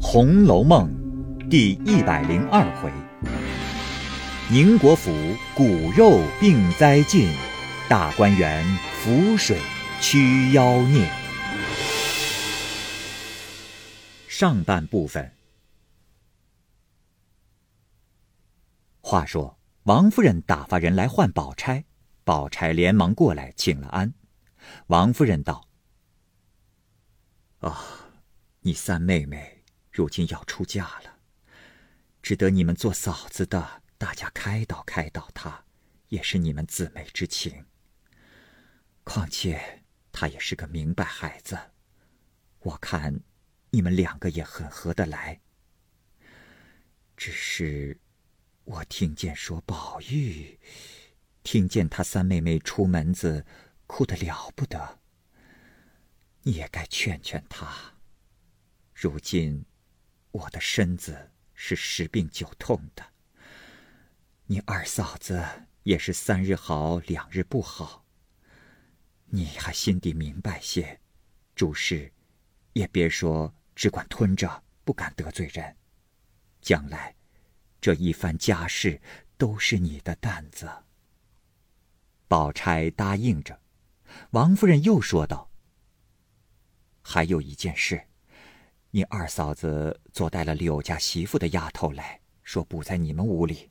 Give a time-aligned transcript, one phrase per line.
[0.02, 0.88] 《红楼梦》
[1.48, 2.92] 第一百零二回：
[4.50, 5.10] 宁国府
[5.54, 7.32] 骨肉病灾尽，
[7.88, 8.62] 大观园
[9.00, 9.58] 浮水
[10.00, 11.10] 驱妖孽。
[14.28, 15.32] 上半部分。
[19.00, 21.84] 话说，王夫人打发人来唤宝钗，
[22.22, 24.12] 宝钗连忙过来请了安。
[24.88, 25.66] 王夫人道
[27.60, 27.82] ：“啊，
[28.60, 29.55] 你三妹妹
[29.96, 31.20] 如今要出嫁了，
[32.20, 35.64] 值得你们做嫂子的，大家开导开导她，
[36.08, 37.64] 也是你们姊妹之情。
[39.04, 39.82] 况且
[40.12, 41.58] 她也是个明白孩子，
[42.58, 43.22] 我看
[43.70, 45.40] 你们两个也很合得来。
[47.16, 47.98] 只是……”
[48.64, 50.60] 我听见说宝玉，
[51.42, 53.46] 听见他三妹妹出门子，
[53.86, 54.98] 哭得了不得。
[56.42, 57.94] 你也该劝劝他。
[58.92, 59.64] 如今
[60.36, 63.02] 我的身子是十病九痛的，
[64.44, 65.42] 你二嫂子
[65.84, 68.04] 也是三日好两日不好。
[69.26, 71.00] 你还心底明白些，
[71.54, 72.12] 诸事
[72.74, 75.74] 也别说，只管吞着，不敢得罪人。
[76.60, 77.14] 将来。
[77.80, 79.00] 这一番家事
[79.36, 80.68] 都是你的担子。
[82.26, 83.60] 宝钗答应着，
[84.30, 85.50] 王夫人又说道
[87.00, 88.08] ：“还有一件事，
[88.96, 93.70] 你二嫂子做带了柳家媳妇的丫头来说，不在你们屋里。”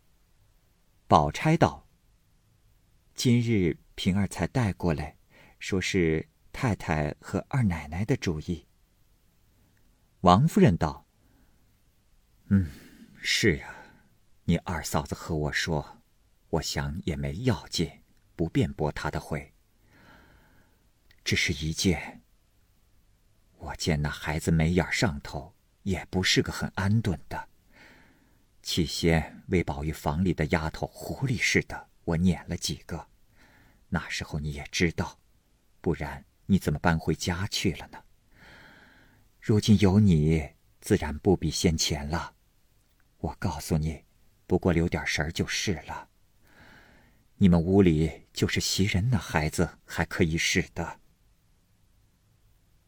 [1.10, 1.88] 宝钗道
[3.16, 5.18] ：“今日平儿才带过来，
[5.58, 8.68] 说是太太和二奶奶的主意。”
[10.22, 11.08] 王夫人道
[12.50, 12.70] ：“嗯，
[13.20, 13.76] 是呀。”
[14.46, 16.04] 你二嫂子和我说，
[16.50, 17.90] 我想也没要紧，
[18.36, 19.56] 不便驳她的回。
[21.24, 22.22] 只是一件，
[23.66, 27.50] 我见那孩子眉眼上头也不是个很安顿的。
[28.62, 33.08] 起先为宝玉房里的丫头狐狸似的，我撵了几个，
[33.90, 35.20] 那时候你也知道，
[35.82, 37.98] 不然你怎么搬回家去了呢？
[39.42, 40.48] 如今有你，
[40.80, 42.36] 自然不比先前了。
[43.18, 44.04] 我告诉你。
[44.48, 46.08] 不过留点神儿就是了。
[47.38, 51.00] 你们屋里就是袭人那孩子还可以使的。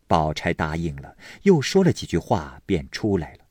[0.07, 3.45] 宝钗答应了，又说了几句话，便出来了。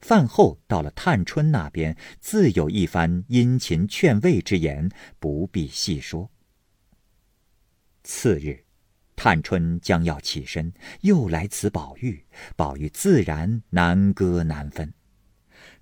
[0.00, 6.30] 饭后到了探春那边，自有一番殷勤劝慰之言，不必细说。
[8.02, 8.64] 次日，
[9.16, 14.92] 探春将要起身，又来辞宝玉，宝玉自然难割难分。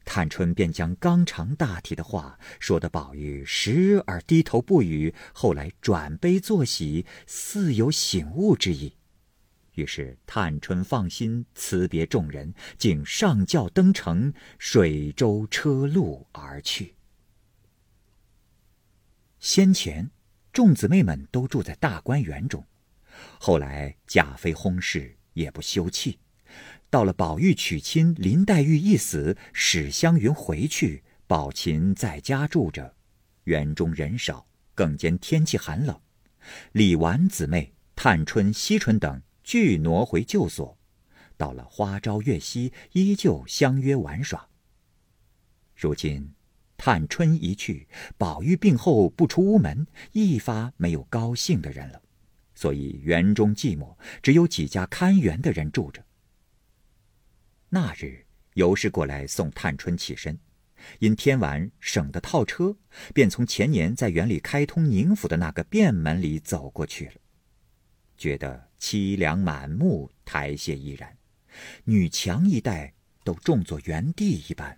[0.04, 8.94] 探春便将纲常大体的话说的宝玉时而低头不语，后来转悲作喜，似有醒悟之意。
[9.74, 16.94] 于是探春放心辞别众人，竟上轿登城，水舟车路而去。
[19.38, 20.10] 先前
[20.52, 22.64] 众姊妹们都住在大观园中，
[23.40, 26.16] 后来贾妃薨逝，也不休憩。
[26.90, 32.94] 到了宝玉娶亲，林黛玉一死，史湘云回去，宝琴在家住着。
[33.44, 35.98] 园中人少，更兼天气寒冷，
[36.72, 40.78] 李纨姊妹、探春、惜春等俱挪回旧所。
[41.36, 44.48] 到了花朝月夕，依旧相约玩耍。
[45.74, 46.32] 如今，
[46.76, 52.00] 探春一去，宝玉病后不出屋门，一发没有高兴的人了，
[52.54, 56.04] 所以园中寂寞，只有几家看园的人住着。
[57.70, 60.38] 那日，尤氏过来送探春起身，
[61.00, 62.76] 因天晚省得套车，
[63.12, 67.14] 便从前年在园里开通宁府的那个便门里走过去了。
[68.16, 71.16] 觉得凄凉满目，台榭依然，
[71.84, 74.76] 女墙一带都种作园地一般。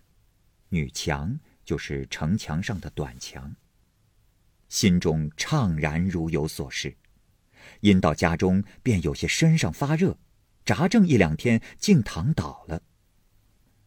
[0.69, 3.57] 女墙就是城墙上的短墙。
[4.69, 6.95] 心中怅然如有所失，
[7.81, 10.19] 因到家中便有些身上发热。
[10.67, 12.83] 扎正一两天，竟躺倒了。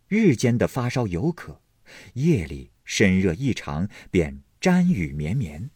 [0.08, 1.62] 日间的发烧有可，
[2.14, 5.70] 夜里身热异常，便沾雨绵绵。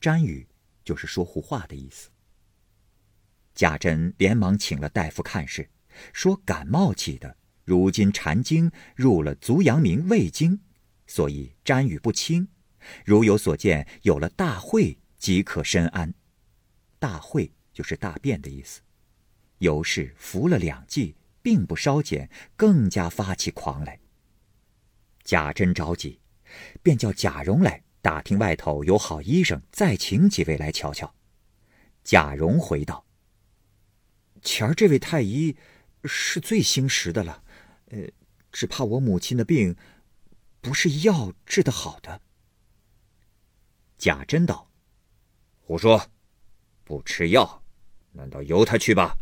[0.00, 0.46] 沾雨
[0.84, 2.10] 就是说胡话的意思。
[3.56, 5.68] 贾珍连忙请了大夫看事，
[6.12, 10.60] 说感冒起的，如今禅经入了足阳明胃经，
[11.06, 12.46] 所以沾雨不清。
[13.04, 16.12] 如有所见，有了大会即可身安。
[16.98, 18.82] 大会就是大便的意思。
[19.58, 23.98] 尤氏服了两剂，并不稍减，更加发起狂来。
[25.24, 26.20] 贾珍着急，
[26.82, 31.14] 便叫贾蓉来打听外头有好医生，再请几位来瞧瞧。
[32.04, 33.04] 贾蓉回道
[34.46, 35.56] ：“前儿这位太医
[36.04, 37.42] 是最兴实的了。
[37.88, 37.98] 呃，
[38.52, 39.76] 只怕我母亲的病，
[40.60, 42.22] 不是药治得好的。
[43.98, 44.70] 贾珍道
[45.58, 46.10] ：“胡说，
[46.84, 47.64] 不吃药，
[48.12, 49.18] 难道由他去吧？”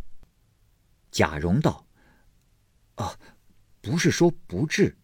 [1.10, 1.86] 贾蓉道
[2.96, 3.18] ：“啊，
[3.80, 4.94] 不是说不治，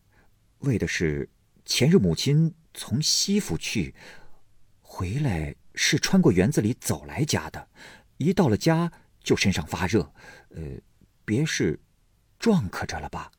[0.58, 1.30] 为的是
[1.64, 3.94] 前日母亲从西府去，
[4.82, 7.70] 回来是穿过园子里走来家的，
[8.18, 8.92] 一到了家
[9.30, 10.12] 就身上发热，
[10.56, 10.60] 呃，
[11.24, 11.78] 别是
[12.40, 13.30] 撞磕着了吧？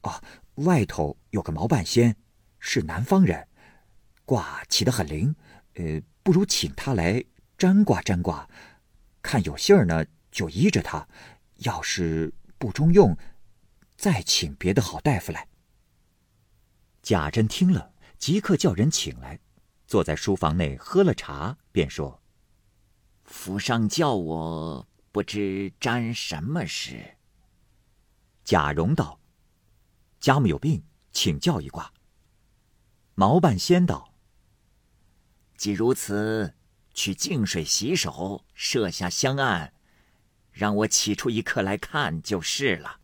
[0.00, 0.24] 啊，
[0.54, 2.16] 外头有个毛半仙，
[2.58, 3.46] 是南方人。”
[4.24, 5.36] 卦起得很灵，
[5.74, 7.22] 呃，不如请他来
[7.58, 8.48] 占卦占卦，
[9.20, 11.06] 看有信儿呢就依着他；
[11.56, 13.14] 要是不中用，
[13.94, 15.46] 再请别的好大夫来。
[17.02, 19.38] 贾珍听了，即刻叫人请来，
[19.86, 22.22] 坐在书房内喝了茶，便说
[23.26, 27.16] ：“府上叫我不知沾什么事。”
[28.44, 29.20] 贾蓉道
[30.18, 30.82] ：“家母有病，
[31.12, 31.92] 请教一卦。”
[33.14, 34.14] 毛半仙道。
[35.56, 36.54] 既如此，
[36.92, 39.74] 去净水洗手，设下香案，
[40.50, 42.98] 让我起出一刻来看就是了。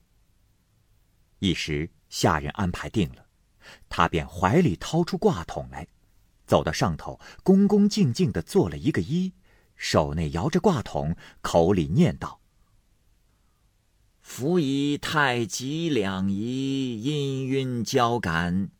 [1.38, 3.26] 一时下人安排定了，
[3.88, 5.86] 他便怀里掏出卦筒来，
[6.46, 9.32] 走到上头，恭恭敬敬的做了一个揖，
[9.78, 12.40] 手内摇着卦筒，口里念道
[14.20, 18.70] ：“夫以太极两仪，氤氲交感。”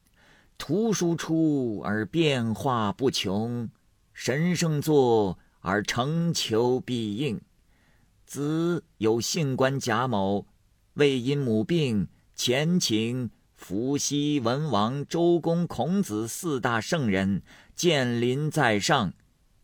[0.59, 3.71] 图书出而变化不穷，
[4.12, 7.41] 神圣作而成求必应。
[8.27, 10.47] 子有姓官贾某，
[10.94, 17.43] 为因母病，前请伏羲、文王、周公、孔子四大圣人
[17.77, 19.15] 建临在上，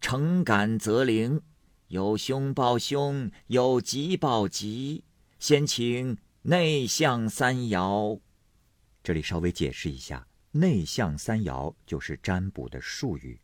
[0.06, 1.41] 诚感则灵。
[1.89, 5.03] 有凶报凶，有吉报吉。
[5.39, 8.21] 先请内向三爻。
[9.03, 10.29] 这里稍微解释一下。
[10.51, 13.41] 内向三爻就是占卜的术语，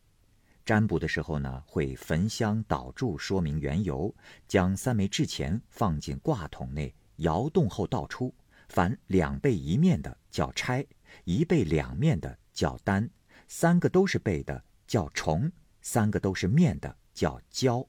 [0.63, 4.15] 占卜的时候呢，会焚香导柱，说明缘由，
[4.47, 8.31] 将三枚制钱放进卦筒内，摇动后倒出。
[8.69, 10.85] 凡两背一面的叫拆，
[11.23, 13.09] 一背两面的叫单，
[13.47, 17.85] 三个都是背的叫重，三个都是面的叫交。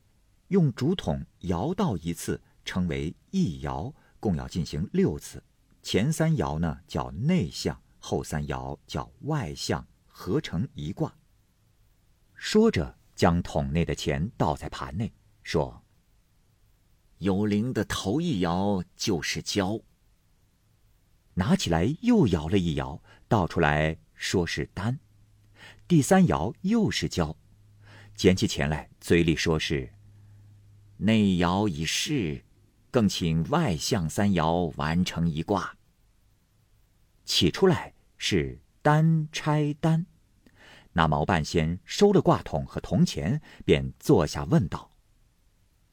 [0.48, 5.42] 用竹筒摇倒一次，称为一摇，共要进行六次。
[5.82, 7.80] 前三爻呢叫内向。
[8.04, 11.14] 后三爻叫外向，合成一卦。
[12.34, 15.12] 说着，将桶内的钱倒在盘内，
[15.44, 15.84] 说
[17.18, 19.78] ：“有灵的头一爻就是交。”
[21.34, 24.98] 拿起来又摇了一摇，倒出来说是单。
[25.86, 27.36] 第三爻又是交，
[28.14, 29.92] 捡起钱来，嘴里说是
[30.98, 32.44] 内爻已逝，
[32.90, 35.76] 更请外向三爻完成一卦。
[37.24, 40.06] 起出来是单拆单，
[40.92, 44.92] 那毛半仙收了卦筒和铜钱，便坐下问道：“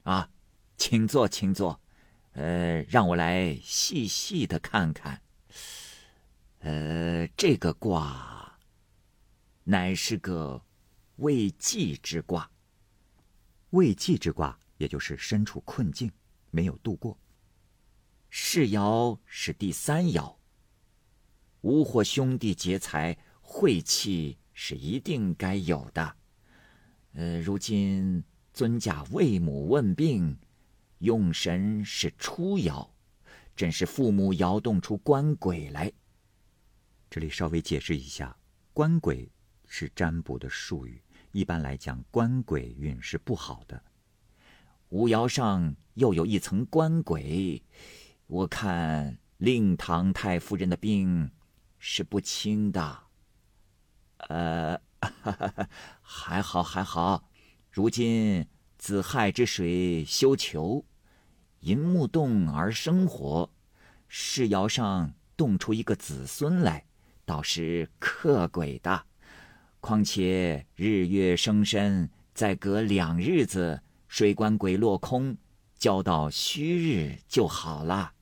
[0.04, 0.30] 啊，
[0.78, 1.80] 请坐，请坐。
[2.34, 5.22] 呃，让我来细细的看看。
[6.60, 8.60] 呃，这个卦
[9.64, 10.62] 乃是个
[11.20, 12.50] 未济之卦。
[13.72, 16.12] 未济之卦，也就是身处困境，
[16.52, 17.18] 没有度过。
[18.30, 20.36] 世爻是第三爻。”
[21.62, 26.16] 吾或兄弟劫财，晦气是一定该有的。
[27.14, 28.24] 呃，如今
[28.54, 30.38] 尊驾为母问病，
[31.00, 32.90] 用神是初爻，
[33.58, 35.92] 真是父母摇动出官鬼来。
[37.10, 38.38] 这里稍微解释一下，
[38.72, 39.30] 官鬼
[39.68, 43.82] 是占卜的术语，一般来讲，官鬼运是不好的。
[44.90, 47.62] 五爻上又有一层官鬼，
[48.28, 51.32] 我看令堂太夫人的病。
[51.82, 53.04] 是不轻的，
[54.28, 54.78] 呃，
[56.02, 57.32] 还好还好。
[57.72, 58.46] 如今
[58.78, 60.84] 子亥之水休囚，
[61.62, 63.50] 寅木动而生火，
[64.10, 66.86] 世爻上动出一个子孙来，
[67.24, 69.06] 倒是克鬼的。
[69.80, 75.38] 况且日月生身，再隔两日子，水官鬼落空，
[75.78, 78.14] 交到虚日就好了。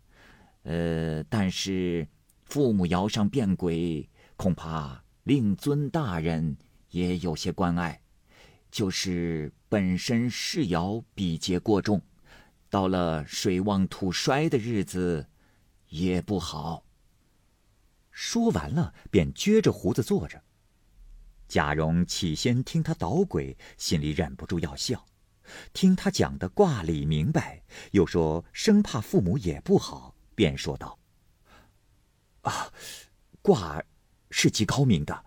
[0.63, 2.07] 呃，但是。
[2.49, 6.55] 父母爻上变鬼，恐怕令尊大人
[6.91, 7.99] 也有些关爱。
[8.71, 12.01] 就是本身世爻比劫过重，
[12.69, 15.27] 到了水旺土衰的日子，
[15.89, 16.85] 也不好。
[18.11, 20.41] 说完了，便撅着胡子坐着。
[21.47, 24.97] 贾蓉起先听他捣鬼，心里忍不住要笑；
[25.73, 30.99] 听他讲的卦理明白，又说生怕父母也不好，便说道
[32.43, 32.71] ：“啊，
[33.41, 33.81] 卦
[34.29, 35.25] 是极高明的，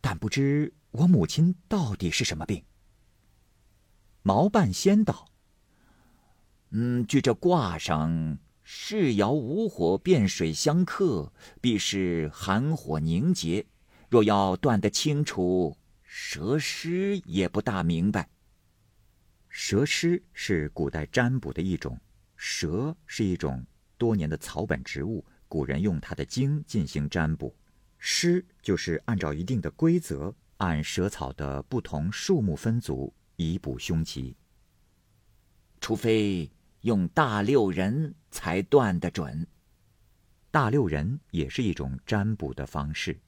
[0.00, 2.64] 但不知我母亲到底是什么病。”
[4.22, 5.28] 毛半仙道
[6.70, 13.66] ：“嗯，据这卦上，世爻无火，变水相克，必是寒火凝结。
[14.08, 18.28] 若要断得清楚，蛇师也不大明白。
[19.48, 21.98] 蛇师是古代占卜的一种，
[22.36, 23.64] 蛇是一种
[23.98, 27.54] 多年的草本植物，古人用它的茎进行占卜，
[27.98, 34.34] 师就是按照一定的规则，按蛇草的不同数目分组。”以补凶吉。
[35.78, 39.46] 除非用大六人才断得准。
[40.50, 43.20] 大六人也是一种占卜的方式，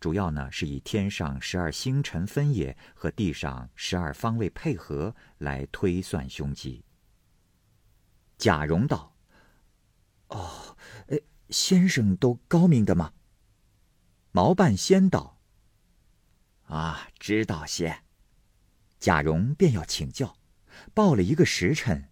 [0.00, 6.82] 主要呢是以天上十二星辰分野和地上十二方位配合来推算凶吉。
[8.38, 9.14] 贾蓉道
[10.28, 10.76] ：“哦，
[11.08, 11.18] 呃，
[11.50, 13.12] 先生都高明的吗？”
[14.32, 15.42] 毛半仙道
[16.64, 18.02] ：“啊，知道些。”
[18.98, 20.38] 贾蓉便要请教，
[20.94, 22.08] 报了一个时辰，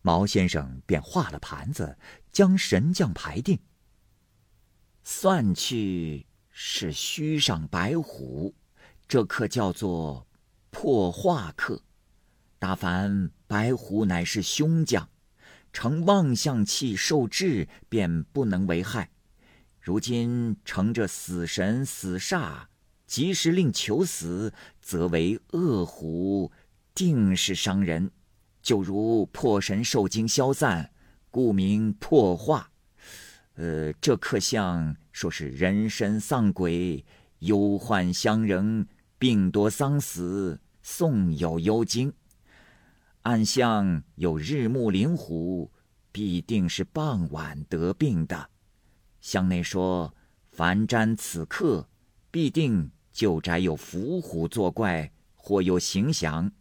[0.00, 1.98] 毛先生便画了盘子，
[2.32, 3.58] 将神将排定。
[5.02, 6.27] 算去
[6.60, 8.52] 是虚上白虎，
[9.06, 10.26] 这课叫做
[10.70, 11.80] 破化课。
[12.58, 15.08] 大凡白虎乃是凶将，
[15.72, 19.08] 乘妄象气受制，便不能为害。
[19.80, 22.64] 如今乘着死神死煞。
[23.06, 26.50] 及时令求死，则为恶虎，
[26.92, 28.10] 定是伤人。
[28.60, 30.90] 就如破神受惊消散，
[31.30, 32.72] 故名破化。
[33.58, 37.04] 呃，这克相说是人神丧鬼，
[37.40, 38.86] 忧患相仍，
[39.18, 42.12] 病多丧死，送有幽精。
[43.22, 45.72] 暗相有日暮灵虎，
[46.12, 48.48] 必定是傍晚得病的。
[49.20, 50.14] 相内说，
[50.52, 51.88] 凡占此刻，
[52.30, 52.88] 必定。
[53.10, 56.52] 旧宅有伏虎作怪，或有形祥。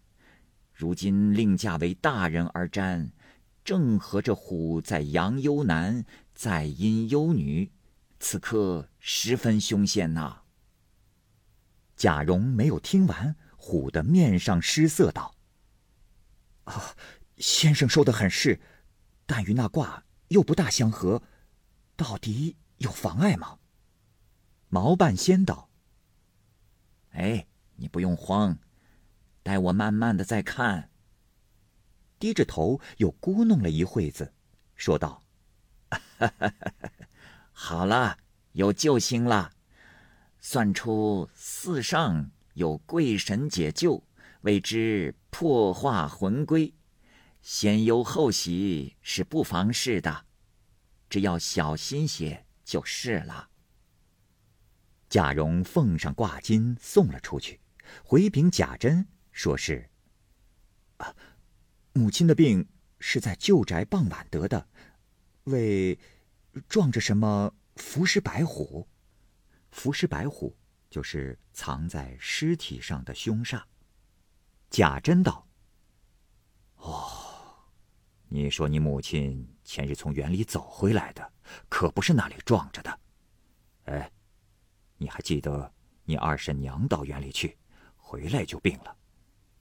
[0.74, 3.12] 如今另嫁为大人而占，
[3.64, 6.04] 正合着虎在阳幽南，
[6.38, 7.72] 在阴幽女，
[8.20, 10.44] 此刻十分凶险呐。
[11.96, 15.34] 贾蓉没有听完，唬得面上失色，道
[16.66, 16.96] ：“啊，
[17.40, 18.62] 先生说的很是，
[19.26, 21.24] 但与那卦又不大相合，
[21.96, 23.58] 到底有妨碍吗？”
[24.70, 25.72] 毛半仙道。
[27.14, 28.60] 哎，你不用慌，
[29.42, 30.92] 待我慢慢的再看。
[32.20, 34.36] 低着头又咕哝了一会子，
[34.76, 35.24] 说道
[36.18, 37.08] ：“哈哈哈哈
[37.52, 38.18] 好了，
[38.54, 39.52] 有救星了。
[40.40, 44.04] 算出四上有贵神解救，
[44.42, 46.74] 为之破化魂归，
[47.42, 50.26] 先忧后喜是不妨事的，
[51.10, 53.50] 只要小心些就是了。”
[55.10, 57.60] 贾蓉奉上挂金送了出去，
[58.04, 59.90] 回禀贾珍，说是
[60.98, 61.16] ：“啊，
[61.94, 62.68] 母亲的病
[63.00, 64.68] 是在旧宅傍晚得的，
[65.48, 66.00] 为
[66.70, 68.88] 撞着什么伏尸白虎。
[69.72, 70.56] 伏尸白虎
[70.90, 73.62] 就是藏在尸体上的凶煞。”
[74.72, 75.48] 贾珍道
[76.78, 77.10] ：“哦，
[78.28, 81.34] 你说你母亲前日从园里走回来的，
[81.68, 83.00] 可不是那里撞着的？
[83.86, 84.12] 哎。”
[85.00, 85.72] 你还记得，
[86.06, 87.56] 你二婶娘到园里去，
[87.96, 88.98] 回来就病了。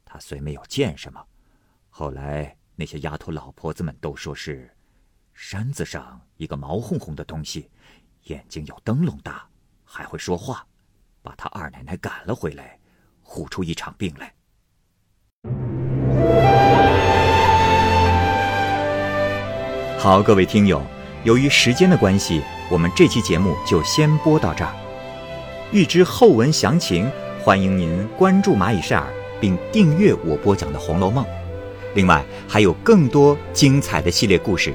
[0.03, 1.23] 她虽没有见什么，
[1.91, 4.75] 后来那些丫头老婆子们都说是
[5.39, 7.69] 山子上一个毛烘烘的东西，
[8.25, 9.47] 眼睛有灯笼大，
[9.85, 10.67] 还会说话，
[11.21, 12.79] 把他二奶奶赶了回来，
[13.23, 14.33] 唬出一场病来。
[19.99, 20.83] 好，各位听友，
[21.23, 24.75] 由于时间的关系，我们这期节目就先播到这儿。
[25.71, 27.11] 欲知后文详情，
[27.45, 31.23] 欢迎您关注蚂蚁晒尔，并订阅我播讲的《红楼梦》。
[31.95, 34.75] 另外，还有更多精彩的系列故事